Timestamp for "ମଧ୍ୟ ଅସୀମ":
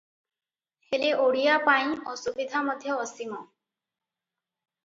2.71-3.41